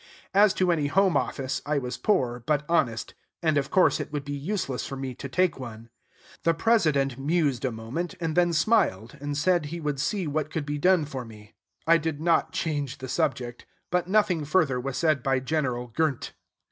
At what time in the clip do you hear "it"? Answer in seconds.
3.99-4.11